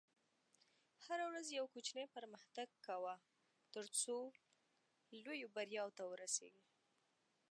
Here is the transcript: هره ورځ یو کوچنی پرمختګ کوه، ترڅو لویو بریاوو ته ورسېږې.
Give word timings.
هره 1.05 1.23
ورځ 1.29 1.45
یو 1.57 1.65
کوچنی 1.73 2.05
پرمختګ 2.15 2.67
کوه، 2.85 3.15
ترڅو 3.73 4.17
لویو 5.23 5.51
بریاوو 5.55 5.95
ته 5.97 6.03
ورسېږې. 6.07 6.65